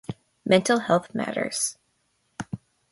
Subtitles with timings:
[0.45, 1.77] Mental Health Matters.